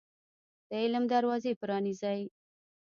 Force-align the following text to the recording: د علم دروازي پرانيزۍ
د 0.69 0.71
علم 0.83 1.03
دروازي 1.13 1.51
پرانيزۍ 1.61 2.21